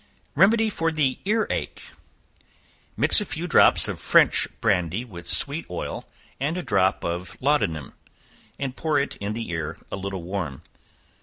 Remedy 0.33 0.71
for 0.71 0.91
the 0.91 1.19
Ear 1.25 1.45
ache. 1.51 1.83
Mix 2.97 3.21
a 3.21 3.25
few 3.25 3.45
drops 3.45 3.87
of 3.87 3.99
French 3.99 4.47
brandy 4.59 5.05
with 5.05 5.29
sweet 5.29 5.63
oil 5.69 6.09
and 6.39 6.57
a 6.57 6.63
drop 6.63 7.03
of 7.05 7.37
laudanum, 7.39 7.93
and 8.57 8.75
pour 8.75 8.97
it 8.97 9.15
in 9.17 9.33
the 9.33 9.51
ear 9.51 9.77
a 9.91 9.95
little 9.97 10.23
warm. 10.23 10.63